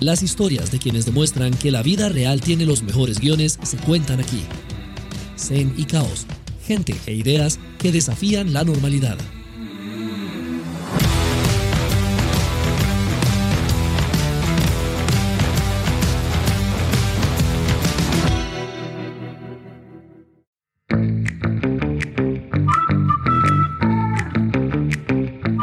[0.00, 4.18] Las historias de quienes demuestran que la vida real tiene los mejores guiones se cuentan
[4.18, 4.42] aquí.
[5.36, 6.26] Zen y Caos,
[6.64, 9.18] gente e ideas que desafían la normalidad.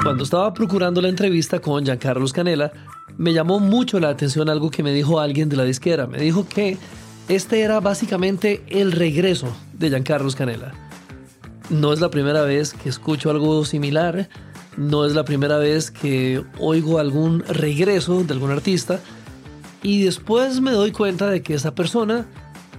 [0.03, 2.71] Cuando estaba procurando la entrevista con Giancarlos Canela,
[3.17, 6.07] me llamó mucho la atención algo que me dijo alguien de la disquera.
[6.07, 6.77] Me dijo que
[7.27, 10.73] este era básicamente el regreso de Giancarlos Canela.
[11.69, 14.29] No es la primera vez que escucho algo similar,
[14.77, 18.99] no es la primera vez que oigo algún regreso de algún artista
[19.83, 22.25] y después me doy cuenta de que esa persona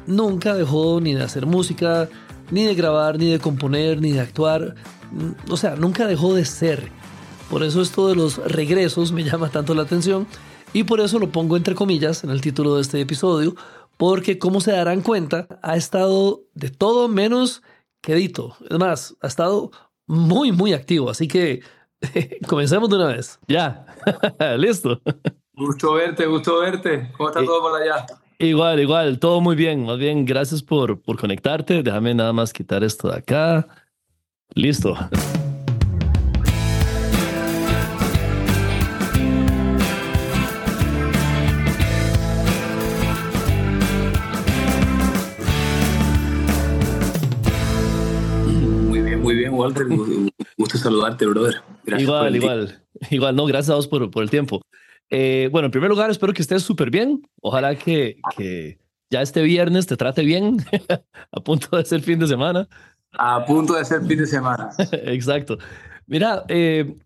[0.06, 2.08] nunca dejó ni de hacer música,
[2.50, 4.74] ni de grabar, ni de componer, ni de actuar.
[5.50, 6.90] O sea, nunca dejó de ser.
[7.50, 10.26] Por eso esto de los regresos me llama tanto la atención
[10.72, 13.54] y por eso lo pongo entre comillas en el título de este episodio,
[13.96, 17.62] porque como se darán cuenta, ha estado de todo menos
[18.00, 18.56] quedito.
[18.68, 19.70] Es más, ha estado
[20.06, 21.10] muy, muy activo.
[21.10, 21.62] Así que
[22.48, 23.38] comencemos de una vez.
[23.48, 23.86] Ya,
[24.58, 25.00] listo.
[25.54, 27.10] Gusto verte, gusto verte.
[27.16, 28.06] ¿Cómo está todo por allá?
[28.38, 29.84] Igual, igual, todo muy bien.
[29.84, 31.82] Más bien, gracias por, por conectarte.
[31.82, 33.66] Déjame nada más quitar esto de acá.
[34.54, 34.96] Listo.
[49.68, 49.86] Walter.
[50.56, 51.62] Gusto saludarte, brother.
[51.98, 52.82] igual, igual.
[53.10, 54.60] Igual, no, gracias a vos por, por el tiempo.
[55.10, 57.22] Eh, bueno, en primer lugar, espero que estés súper bien.
[57.40, 58.78] Ojalá que, que
[59.10, 60.58] ya este viernes te trate bien,
[61.32, 62.68] a punto de ser fin de semana.
[63.12, 64.70] A punto de ser fin de semana.
[64.92, 65.58] Exacto.
[66.06, 66.96] Mira, eh,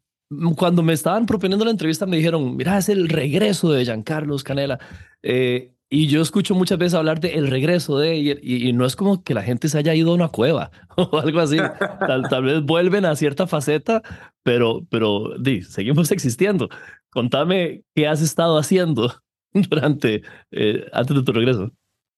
[0.56, 4.78] cuando me estaban proponiendo la entrevista me dijeron, mira, es el regreso de Giancarlos Canela.
[5.22, 8.96] Eh, y yo escucho muchas veces hablar de el regreso de, y, y, no es
[8.96, 11.58] como que la gente se haya ido a una cueva o algo así.
[11.58, 14.02] Tal, tal vez vuelven a cierta faceta,
[14.42, 16.70] pero, pero di, seguimos existiendo.
[17.10, 19.20] Contame qué has estado haciendo
[19.52, 21.70] durante, eh, antes de tu regreso.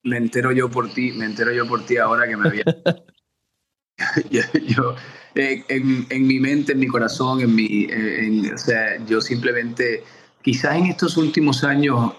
[0.04, 2.64] Me entero yo por ti, me entero yo por ti ahora que me había...
[4.30, 4.94] yo, yo
[5.34, 9.20] eh, en, en, mi mente, en mi corazón, en mi, eh, en, o sea, yo
[9.20, 10.04] simplemente,
[10.42, 12.12] quizás en estos últimos años...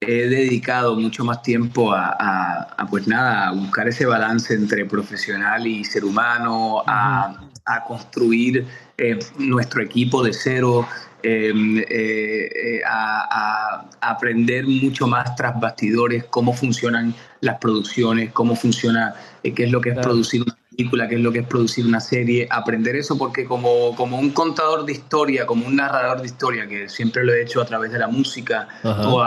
[0.00, 4.84] He dedicado mucho más tiempo a, a, a, pues nada, a buscar ese balance entre
[4.84, 8.66] profesional y ser humano, a, a construir
[8.96, 10.86] eh, nuestro equipo de cero,
[11.22, 11.52] eh,
[11.88, 19.70] eh, a, aprender mucho más tras bastidores, cómo funcionan las producciones, cómo funciona, qué es
[19.70, 20.10] lo que es claro.
[20.10, 23.94] producir una película, qué es lo que es producir una serie, aprender eso porque como,
[23.96, 27.60] como un contador de historia, como un narrador de historia, que siempre lo he hecho
[27.60, 29.20] a través de la música, o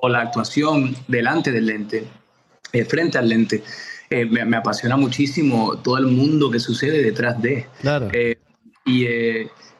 [0.00, 2.04] o la actuación delante del lente,
[2.72, 3.62] eh, frente al lente.
[4.10, 7.66] Eh, me, me, apasiona muchísimo todo el mundo que sucede detrás de.
[7.80, 8.08] Claro.
[8.12, 8.38] Eh,
[8.86, 9.06] y,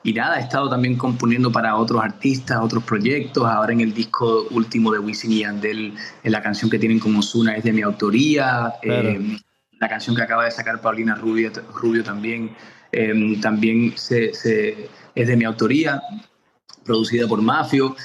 [0.03, 3.45] y, nada, he estado también componiendo para otros artistas, otros proyectos.
[3.47, 7.17] Ahora en el disco último de Wisin y Yandel, en la canción que tienen con
[7.17, 8.75] Ozuna es de mi autoría.
[8.83, 9.19] Claro.
[9.81, 12.55] la canción que acaba de sacar Paulina Rubio, Rubio también,
[13.41, 16.03] también se, se, es de mi autoría,
[16.85, 17.97] producida por Mafio.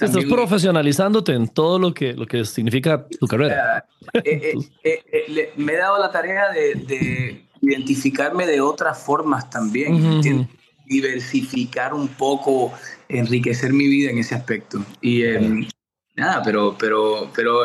[0.00, 3.84] Estás profesionalizándote en todo lo que, lo que significa tu carrera.
[4.24, 4.54] Eh,
[4.84, 10.20] eh, eh, me he dado la tarea de, de, identificarme de otras formas también, uh
[10.20, 10.48] -huh.
[10.86, 12.72] diversificar un poco,
[13.08, 14.84] enriquecer mi vida en ese aspecto.
[15.00, 15.68] Y uh -huh.
[16.16, 17.64] nada, pero, pero, pero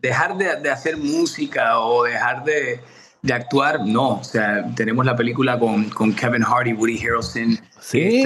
[0.00, 2.80] dejar de, de, hacer música o dejar de,
[3.22, 4.20] de, actuar, no.
[4.20, 7.58] O sea, tenemos la película con, con Kevin Hart y Woody Harrelson.
[7.80, 8.22] Sí.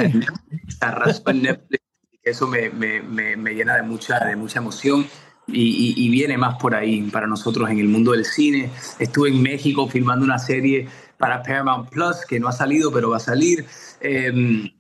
[0.69, 1.86] Está, está en Netflix
[2.27, 5.07] eso me, me, me, me, llena de mucha, de mucha emoción
[5.47, 8.69] y, y, y, viene más por ahí para nosotros en el mundo del cine.
[8.99, 10.89] Estuve en México filmando una serie
[11.19, 13.65] para Paramount Plus que no ha salido, pero va a salir.
[14.01, 14.73] Eh,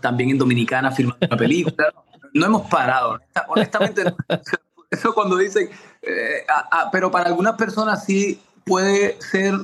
[0.00, 1.92] también en Dominicana filmando una película.
[2.32, 4.04] No hemos parado, honestamente.
[4.90, 5.68] eso cuando dicen,
[6.00, 9.54] eh, a, a, pero para algunas personas sí puede ser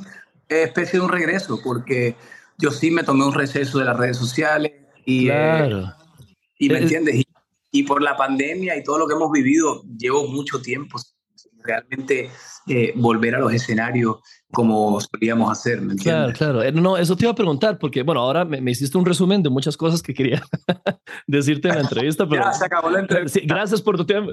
[0.48, 2.16] especie de un regreso, porque
[2.58, 4.72] yo sí me tomé un receso de las redes sociales
[5.04, 5.26] y...
[5.26, 5.78] Claro.
[5.78, 5.99] Eh,
[6.60, 7.26] y me entiendes, y,
[7.72, 10.98] y, por la pandemia y todo lo que hemos vivido, llevo mucho tiempo
[11.62, 12.30] realmente
[12.68, 14.16] eh, volver a los escenarios
[14.52, 16.36] como solíamos hacer, ¿me entiendes?
[16.36, 16.80] Claro, claro.
[16.80, 19.50] No, eso te iba a preguntar, porque bueno, ahora me, me hiciste un resumen de
[19.50, 20.42] muchas cosas que quería
[21.26, 22.44] decirte en la entrevista, pero...
[22.44, 23.38] ya, se acabó la entrevista.
[23.38, 24.32] Sí, gracias por tu tiempo.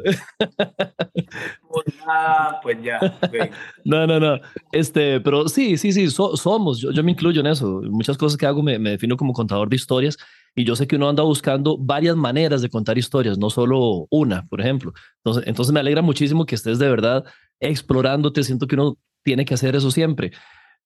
[1.70, 3.20] pues ya, pues ya.
[3.22, 3.50] Okay.
[3.86, 4.40] No, no, no.
[4.72, 7.82] Este, pero sí, sí, sí, so, somos, yo, yo, me incluyo en eso.
[7.84, 10.18] Muchas cosas que hago me, me defino como contador de historias
[10.58, 14.48] y yo sé que uno anda buscando varias maneras de contar historias, no solo una,
[14.48, 14.92] por ejemplo.
[15.18, 17.26] Entonces, entonces me alegra muchísimo que estés de verdad
[17.60, 20.32] explorándote, siento que uno tiene que hacer eso siempre.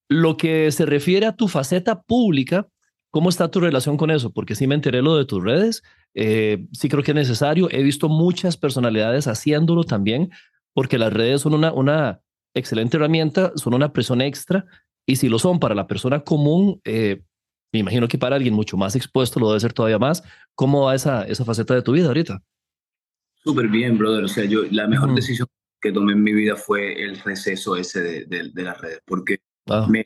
[0.09, 2.68] Lo que se refiere a tu faceta pública,
[3.12, 4.33] ¿cómo está tu relación con eso?
[4.33, 5.83] Porque sí me enteré lo de tus redes,
[6.15, 10.31] eh, sí creo que es necesario, he visto muchas personalidades haciéndolo también,
[10.74, 12.19] porque las redes son una, una
[12.53, 14.65] excelente herramienta, son una presión extra
[15.06, 17.21] y si lo son para la persona común, eh,
[17.71, 20.23] me imagino que para alguien mucho más expuesto lo debe ser todavía más.
[20.56, 22.41] ¿Cómo va esa, esa faceta de tu vida ahorita?
[23.44, 24.23] Súper bien, brother.
[24.23, 25.47] O sea, yo la mejor decisión
[25.81, 29.39] que tomé en mi vida fue el receso ese de, de, las redes, porque
[29.89, 30.03] me,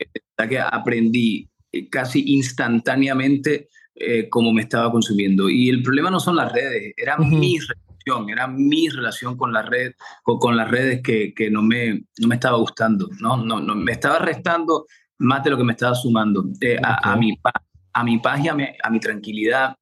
[0.48, 5.50] que aprendí eh, casi instantáneamente eh, cómo me estaba consumiendo.
[5.50, 9.62] Y el problema no son las redes, era mi relación, era mi relación con la
[9.62, 9.92] red,
[10.22, 13.36] con, con las redes que, que, no, me, no me estaba gustando, ¿no?
[13.36, 14.86] No, no, me estaba restando
[15.18, 17.54] más de lo que me estaba sumando eh, a, a, mi paz,
[17.92, 19.76] a mi paz y a mi, tranquilidad,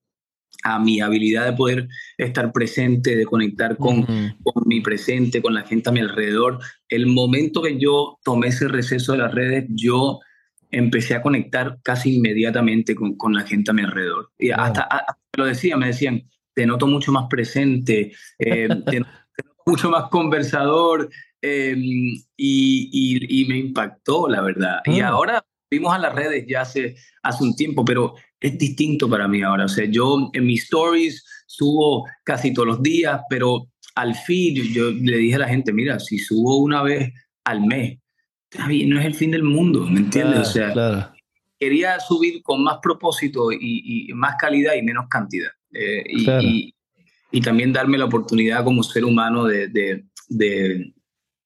[0.62, 5.62] a mi habilidad de poder estar presente, de conectar con, con, mi presente, con la
[5.62, 6.60] gente a mi alrededor.
[6.88, 10.20] El momento que yo tomé ese receso de las redes, yo
[10.70, 14.30] empecé a conectar casi inmediatamente con, con la gente a mi alrededor.
[14.38, 14.88] Y hasta,
[15.36, 21.10] lo decía, me decían, te noto mucho más presente, eh, te noto mucho más conversador,
[21.46, 24.78] Em, y, y, me impactó, la verdad.
[24.86, 25.08] Y ah.
[25.08, 29.42] ahora vimos a las redes ya hace, hace un tiempo, pero es distinto para mí
[29.42, 29.66] ahora.
[29.66, 34.90] O sea, yo en mis stories subo casi todos los días, pero al fin yo
[34.90, 37.12] le dije a la gente, mira, si subo una vez
[37.44, 37.98] al mes,
[38.86, 40.48] no es el fin del mundo, ¿me entiendes?
[40.48, 41.12] o sea,
[41.60, 45.50] quería subir con más propósito y, más calidad y menos cantidad.
[45.74, 46.74] Eh, y,
[47.32, 50.94] y, también darme la oportunidad como ser humano de, de, de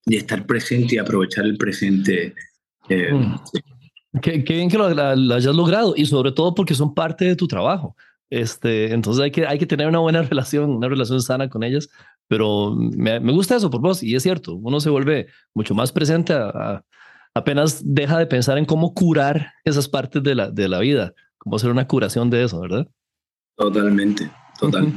[0.08, 2.34] y estar presente y aprovechar el presente.
[2.88, 4.20] Eh, mm.
[4.20, 7.96] qué, bien que lo, hayas logrado y sobre todo porque son parte de tu trabajo.
[8.30, 11.88] Este, entonces hay que, hay que tener una buena relación, una relación sana con ellas,
[12.26, 15.92] pero me, me gusta eso por vos y es cierto, uno se vuelve mucho más
[15.92, 16.34] presente
[17.38, 21.56] apenas deja de pensar en cómo curar esas partes de la, de la vida, cómo
[21.56, 22.86] hacer una curación de eso, ¿verdad?
[23.56, 24.92] Totalmente, total.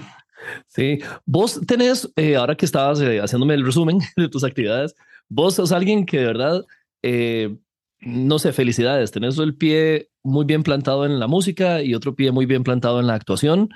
[0.67, 4.95] Sí, vos tenés, eh, ahora que estabas eh, haciéndome el resumen de tus actividades,
[5.29, 6.65] vos sos alguien que de verdad,
[7.03, 7.55] eh,
[7.99, 12.31] no sé, felicidades, tenés el pie muy bien plantado en la música y otro pie
[12.31, 13.69] muy bien plantado en la actuación.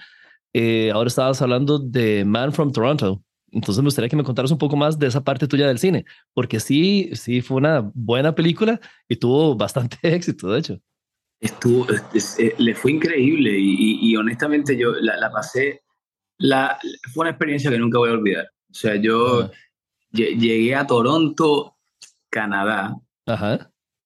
[0.93, 3.21] ahora estabas hablando de Man from Toronto.
[3.51, 6.05] Entonces me gustaría que me contaras un poco más de esa parte tuya del cine,
[6.33, 10.81] porque sí, sí fue una buena película y tuvo bastante éxito, de hecho.
[11.39, 11.85] Estuvo,
[12.57, 15.84] le fue increíble y, honestamente yo la pasé
[16.37, 16.77] la,
[17.13, 18.49] fue una experiencia que nunca voy a olvidar.
[18.69, 19.49] O sea, yo
[20.11, 21.77] llegué a Toronto,
[22.29, 22.95] Canadá,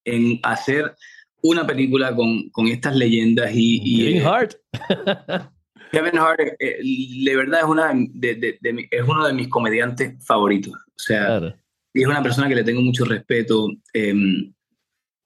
[0.05, 0.95] en hacer
[1.41, 3.97] una película con, con estas leyendas y...
[3.97, 4.53] Kevin eh, Hart.
[5.91, 6.77] Kevin Hart, eh, eh,
[7.25, 8.59] de verdad es, una de,
[8.91, 10.73] es uno de mis comediantes favoritos.
[10.73, 11.55] O sea,
[11.93, 13.69] y es una persona que le tengo mucho respeto.
[13.93, 14.53] Em,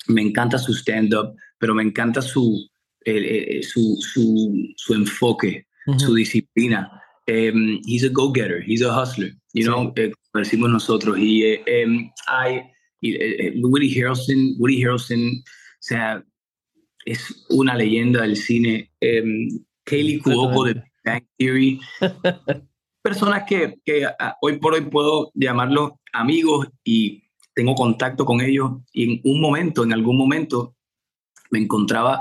[0.08, 2.70] me encanta su stand-up, pero me encanta su,
[3.62, 5.68] su, su, su enfoque
[5.98, 6.90] su disciplina.
[7.28, 11.18] Um, he's a go-getter, he's a hustler, you know, eh, decimos nosotros.
[11.18, 12.64] Y eh, um, hay,
[13.02, 15.44] eh, Woody Harrelson, Woody Harrelson, o
[15.80, 16.24] sea,
[17.06, 18.92] es una leyenda del cine.
[19.02, 21.80] Um, Kaylee Cuoco de Bang Theory.
[23.02, 24.08] Personas que, que
[24.42, 29.84] hoy por hoy puedo llamarlos amigos y tengo contacto con ellos y en un momento,
[29.84, 30.76] en algún momento,
[31.52, 32.20] me encontraba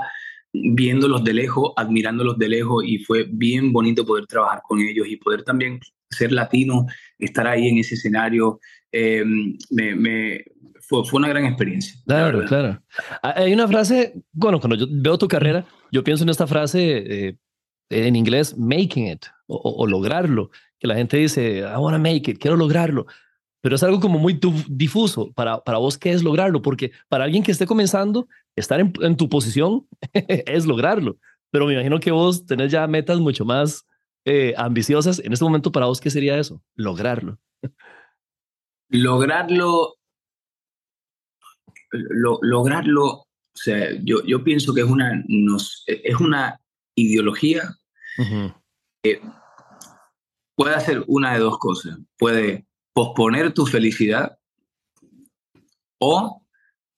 [0.53, 5.17] viéndolos de lejos, admirándolos de lejos y fue bien bonito poder trabajar con ellos y
[5.17, 5.79] poder también
[6.09, 6.85] ser latino,
[7.17, 8.59] estar ahí en ese escenario,
[8.91, 10.43] em, me,
[10.79, 11.99] fue, fue, una gran experiencia.
[12.05, 12.81] Claro, claro.
[13.23, 17.37] Hay una frase, bueno, cuando yo veo tu carrera, yo pienso en esta frase eh,
[17.89, 22.37] en inglés, making it, o, lograrlo, que la gente dice, I want to make it,
[22.39, 23.07] quiero lograrlo
[23.63, 27.43] pero es algo como muy difuso para, para vos qué es lograrlo, porque para alguien
[27.43, 28.27] que esté comenzando,
[28.57, 31.17] estar en, en tu posición es lograrlo,
[31.49, 33.87] pero me imagino que vos tenés ya metas mucho más
[34.25, 35.19] eh, ambiciosas.
[35.19, 36.61] En este momento, para vos, ¿qué sería eso?
[36.75, 37.39] Lograrlo.
[38.89, 39.95] Lograrlo,
[41.91, 46.59] lo, lograrlo, o sea, yo, yo pienso que es una, nos, es una
[46.95, 47.77] ideología
[49.01, 49.21] que
[50.53, 51.97] puede hacer una de dos cosas.
[52.17, 54.37] Puede posponer tu felicidad
[55.99, 56.45] o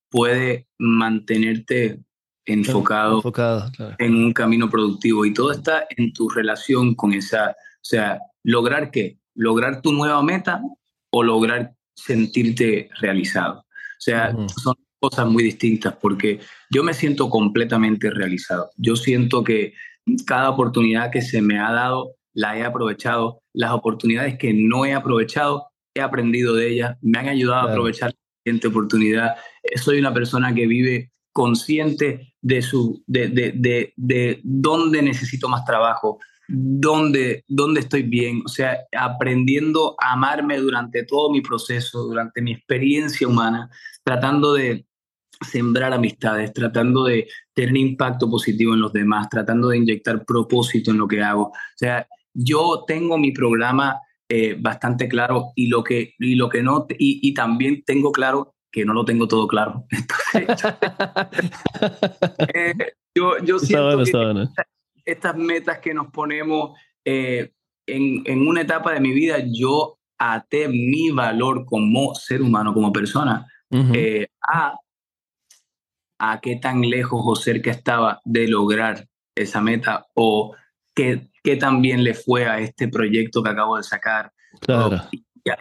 [0.09, 2.03] puede mantenerte
[2.45, 3.23] enfocado,
[3.97, 8.91] en un camino productivo y todo está en tu relación con esa, o sea, lograr
[8.91, 10.61] qué, lograr tu nueva meta
[11.11, 13.61] o lograr sentirte realizado.
[13.61, 18.69] O sea, son cosas muy distintas porque yo me siento completamente realizado.
[18.77, 19.73] Yo siento que
[20.25, 23.41] cada oportunidad que se me ha dado la he aprovechado.
[23.53, 28.11] Las oportunidades que no he aprovechado, he aprendido de ellas, me han ayudado a aprovechar
[28.11, 29.35] la siguiente oportunidad.
[29.75, 35.65] Soy una persona que vive consciente de, su, de, de, de, de dónde necesito más
[35.65, 42.41] trabajo, dónde, dónde estoy bien, o sea, aprendiendo a amarme durante todo mi proceso, durante
[42.41, 43.69] mi experiencia humana,
[44.03, 44.85] tratando de
[45.41, 50.97] sembrar amistades, tratando de tener impacto positivo en los demás, tratando de inyectar propósito en
[50.97, 51.47] lo que hago.
[51.47, 56.63] O sea, yo tengo mi programa eh, bastante claro y lo que, y lo que
[56.63, 59.85] no, y, también tengo claro que no lo tengo todo claro.
[62.53, 62.73] Eh,
[63.13, 64.47] yo, yo siento que
[65.05, 67.51] estas metas que nos ponemos eh,
[67.87, 72.91] en, en, una etapa de mi vida, yo até mi valor como ser humano, como
[72.91, 73.45] persona,
[74.41, 74.75] a
[76.19, 80.55] a qué tan lejos o cerca estaba de lograr esa meta o
[80.95, 84.31] qué, qué tan bien le fue a este proyecto que acabo de sacar.
[84.61, 84.99] Claro.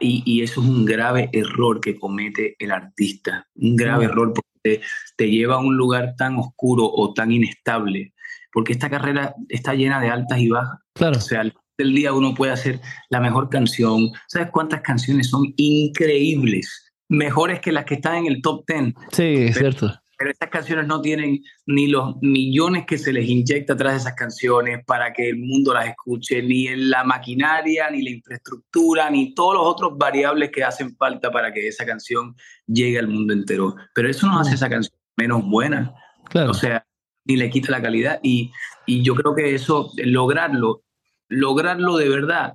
[0.01, 4.81] y, y, eso es un grave error que comete el artista, un grave error porque
[5.17, 8.15] te, lleva a un lugar tan oscuro o tan inestable,
[8.51, 10.79] porque esta carrera está llena de altas y bajas.
[10.95, 11.19] Claro.
[11.19, 14.11] O sea, al del día uno puede hacer la mejor canción.
[14.29, 16.93] ¿Sabes cuántas canciones son increíbles?
[17.11, 18.95] Mejores que las que están en el top 10.
[19.13, 23.73] Sí, es cierto pero estas canciones no tienen ni los millones que se les inyecta
[23.73, 28.03] atrás de esas canciones para que el mundo las escuche, ni en la maquinaria, ni
[28.03, 32.35] la infraestructura, ni todos los otros variables que hacen falta para que esa canción
[32.67, 33.75] llegue al mundo entero.
[33.95, 34.55] Pero eso no hace mm.
[34.55, 35.95] esa canción menos buena.
[36.31, 36.51] Claro.
[36.51, 36.87] O sea,
[37.25, 38.21] ni le quita la calidad.
[38.23, 38.53] Y,
[38.87, 40.85] y yo creo que eso, lograrlo,
[41.29, 42.55] lograrlo de verdad,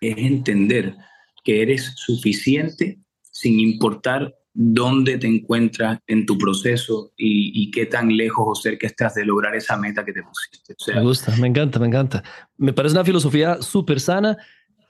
[0.00, 0.96] es entender
[1.44, 8.44] que eres suficiente sin importar dónde te encuentras en tu proceso y, qué tan lejos
[8.46, 10.74] o cerca estás de lograr esa meta que te pusiste.
[10.94, 12.22] me gusta, me encanta, me encanta.
[12.58, 14.36] Me parece una filosofía súper sana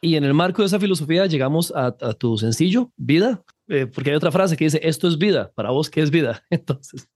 [0.01, 4.17] y en el marco de esa filosofía llegamos a, tu sencillo, vida, eh, porque hay
[4.17, 6.43] otra frase que dice, esto es vida, para vos, ¿qué es vida?
[6.51, 7.09] Entonces...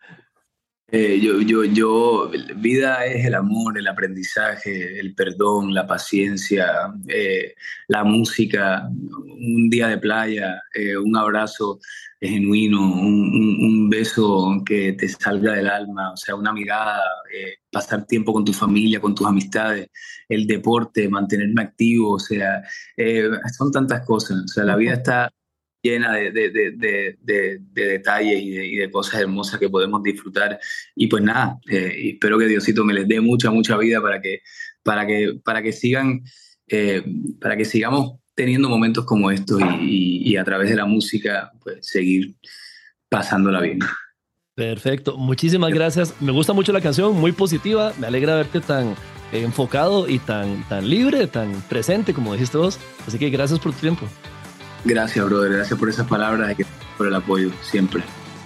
[0.89, 7.55] Eh, yo, yo, yo, vida es el amor, el aprendizaje, el perdón, la paciencia, eh,
[7.89, 10.63] la música, un día de playa,
[11.03, 11.81] un abrazo
[12.21, 17.01] genuino, un, beso que te salga del alma, o sea, una mirada,
[17.33, 19.89] eh, pasar tiempo con tu familia, con tus amistades,
[20.29, 22.63] el deporte, mantenerme activo, o sea,
[22.97, 25.31] eh, son tantas cosas, o sea, la vida está
[25.91, 26.31] llena de,
[27.73, 30.59] detalles y, de, cosas hermosas que podemos disfrutar.
[30.95, 34.41] Y pues nada, eh, espero que Diosito me les dé mucha, mucha vida para que,
[34.83, 36.23] para que, para que sigan,
[37.41, 42.37] para que sigamos teniendo momentos como estos y, a través de la música, pues seguir
[43.09, 43.81] pasándola bien.
[44.55, 46.15] Perfecto, muchísimas gracias.
[46.21, 47.93] Me gusta mucho la canción, muy positiva.
[47.99, 48.95] Me alegra verte tan
[49.33, 52.79] enfocado y tan, tan libre, tan presente, como dijiste vos.
[53.07, 54.07] Así que gracias por tu tiempo.
[54.87, 55.53] Gracias, brother.
[55.53, 56.65] Gracias por esas palabras y
[56.97, 58.03] por el apoyo, siempre.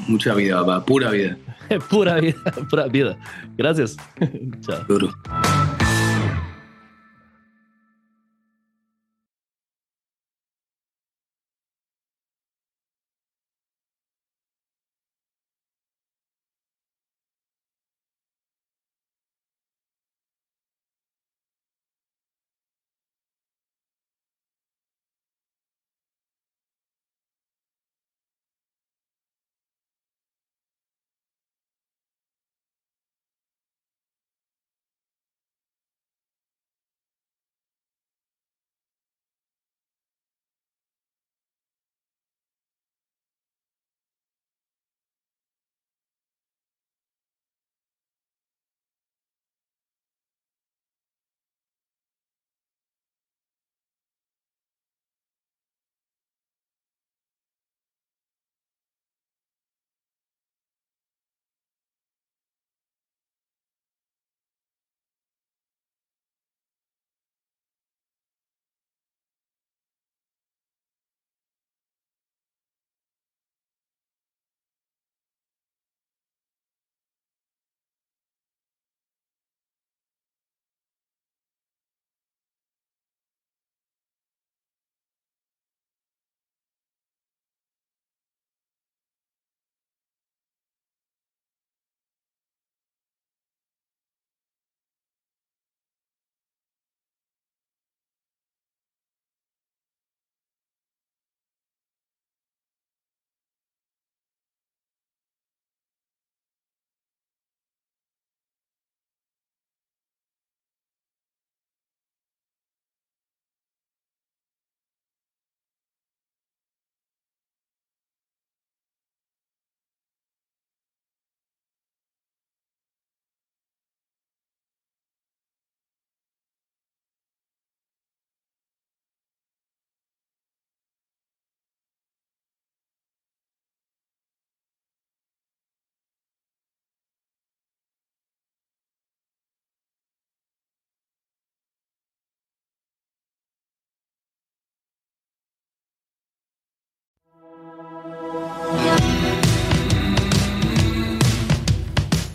[0.09, 0.85] Mucha vida, papá.
[0.85, 1.37] Pura vida.
[1.91, 2.39] pura vida,
[2.71, 3.19] pura vida.
[3.59, 3.97] Gracias.
[4.63, 4.85] Chao.
[4.89, 5.13] Duro.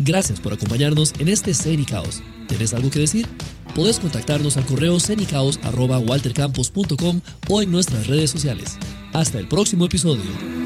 [0.06, 2.22] Gracias por acompañarnos en este Cenicaos.
[2.48, 3.26] ¿Tienes algo que decir?
[3.74, 8.78] Puedes contactarnos al correo cenicaos.waltercampos.com o en nuestras redes sociales.
[9.14, 10.65] Hasta el próximo episodio.